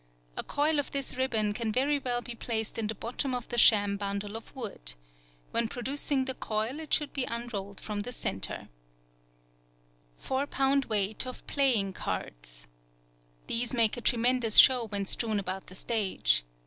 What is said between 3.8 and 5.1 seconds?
bundle of wood.